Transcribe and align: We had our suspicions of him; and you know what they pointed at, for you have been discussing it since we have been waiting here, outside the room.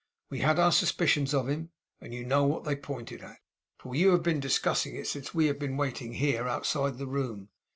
We 0.31 0.39
had 0.39 0.57
our 0.57 0.71
suspicions 0.71 1.31
of 1.31 1.47
him; 1.47 1.69
and 1.99 2.11
you 2.11 2.25
know 2.25 2.43
what 2.43 2.63
they 2.63 2.75
pointed 2.75 3.21
at, 3.21 3.37
for 3.77 3.93
you 3.93 4.09
have 4.13 4.23
been 4.23 4.39
discussing 4.39 4.95
it 4.95 5.05
since 5.05 5.35
we 5.35 5.45
have 5.45 5.59
been 5.59 5.77
waiting 5.77 6.13
here, 6.13 6.47
outside 6.47 6.97
the 6.97 7.05
room. 7.05 7.49